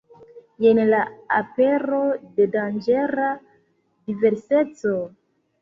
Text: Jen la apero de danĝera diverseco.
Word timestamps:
Jen 0.63 0.79
la 0.91 1.01
apero 1.41 1.99
de 2.39 2.49
danĝera 2.57 3.29
diverseco. 4.09 4.97